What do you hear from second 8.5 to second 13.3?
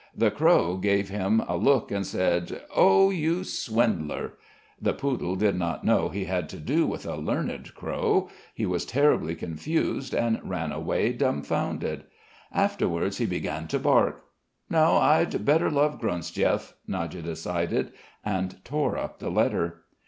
He was terribly confused, and ran away dumfounded. Afterwards he